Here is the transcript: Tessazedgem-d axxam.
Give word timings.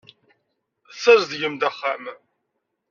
Tessazedgem-d 0.87 1.61
axxam. 1.69 2.03